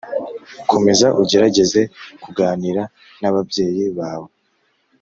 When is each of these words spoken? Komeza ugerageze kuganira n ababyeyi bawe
Komeza 0.71 1.07
ugerageze 1.21 1.81
kuganira 2.23 2.83
n 3.21 3.23
ababyeyi 3.29 3.83
bawe 3.97 4.29